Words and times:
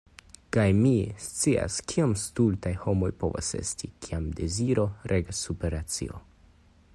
Kaj 0.55 0.63
mi 0.77 0.93
scias 1.25 1.75
kiom 1.91 2.15
stultaj 2.21 2.71
homoj 2.85 3.11
povas 3.25 3.51
esti, 3.61 3.91
kiam 4.07 4.27
deziro 4.41 4.87
regas 5.13 5.45
super 5.51 5.77
racio.... 5.77 6.21